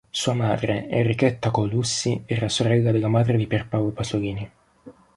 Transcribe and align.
Sua 0.19 0.33
madre, 0.33 0.87
Enrichetta 0.89 1.51
Colussi, 1.51 2.23
era 2.25 2.49
sorella 2.49 2.91
della 2.91 3.07
madre 3.07 3.37
di 3.37 3.45
Pier 3.45 3.67
Paolo 3.67 3.91
Pasolini. 3.91 4.51